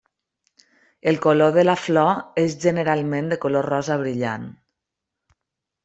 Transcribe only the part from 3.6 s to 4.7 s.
rosa brillant.